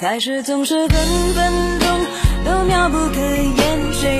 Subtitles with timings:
[0.00, 0.98] 开始总是分
[1.34, 1.88] 分钟
[2.42, 4.19] 都妙不可言，谁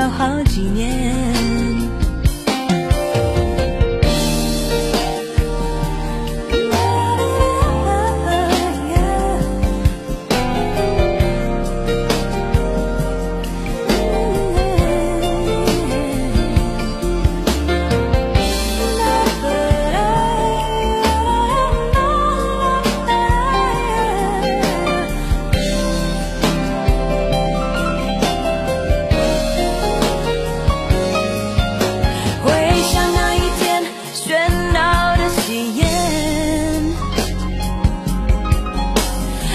[0.00, 1.19] 要好几年。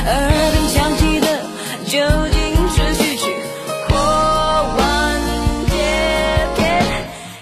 [0.08, 1.28] 耳边响起的
[1.86, 1.98] 究
[2.32, 3.34] 竟是序曲
[3.90, 3.96] 或
[4.78, 4.80] 完
[5.68, 5.76] 结
[6.56, 6.64] 篇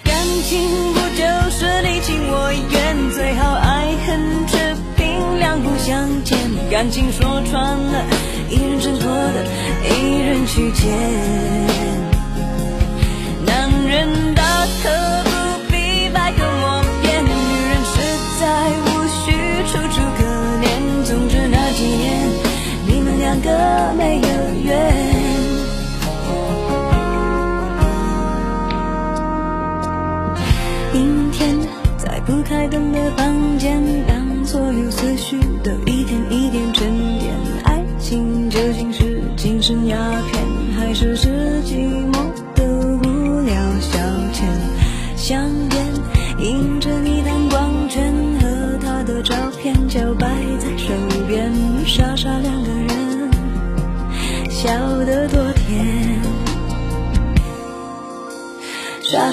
[0.04, 0.14] 感
[0.44, 0.54] 情
[0.94, 4.58] 不就是你情我愿最好爱恨扯
[4.96, 6.38] 平两不相欠
[6.72, 8.06] 感情说穿了
[8.50, 9.44] 一人挣脱的
[9.90, 12.03] 一人去捡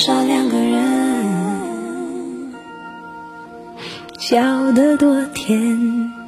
[0.01, 0.81] 少两个人
[4.19, 6.21] 笑得多甜。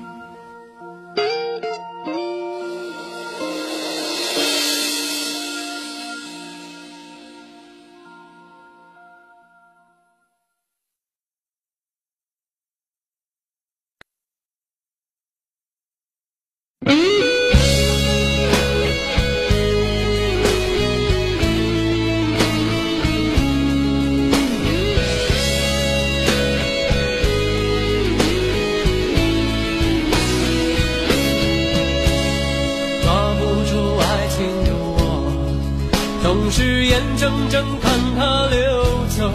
[36.53, 39.33] 是眼睁睁看它流走。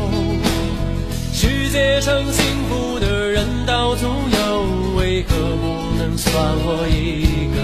[1.33, 4.63] 世界上幸福的人到处有，
[4.95, 7.56] 为何不能算我一个？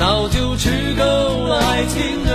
[0.00, 1.04] 早就吃够
[1.46, 2.29] 了爱情